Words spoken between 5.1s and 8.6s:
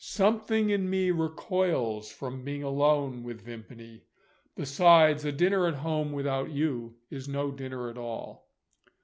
a dinner at home without you is no dinner at all."